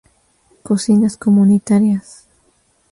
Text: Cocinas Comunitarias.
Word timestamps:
Cocinas 0.65 1.15
Comunitarias. 1.15 2.07